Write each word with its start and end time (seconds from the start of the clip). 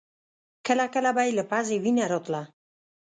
کله 0.65 0.85
کله 0.93 1.09
به 1.15 1.23
يې 1.27 1.31
له 1.39 1.43
پزې 1.51 1.77
وينه 1.83 2.05
راتله. 2.11 2.41